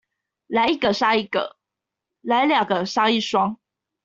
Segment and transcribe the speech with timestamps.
[0.47, 1.57] 來一個殺一個、
[2.21, 3.59] 來兩個殺一雙